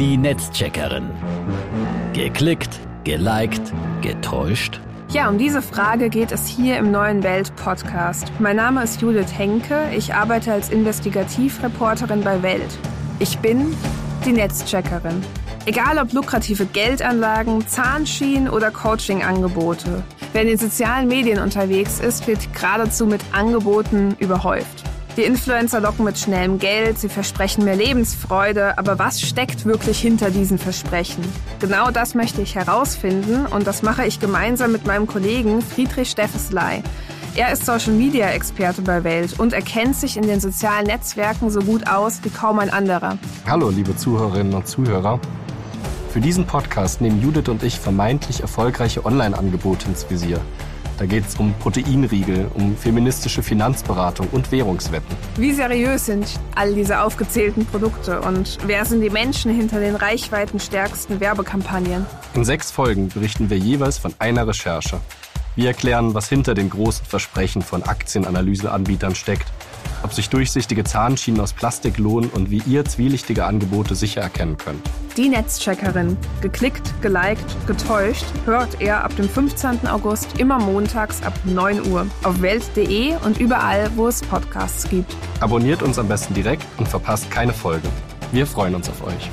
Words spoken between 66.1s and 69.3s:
was hinter den großen Versprechen von Aktienanalyseanbietern